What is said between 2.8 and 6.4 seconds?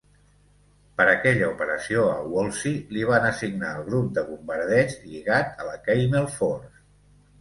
li van assignar el grup de bombardeig lligat a la Camel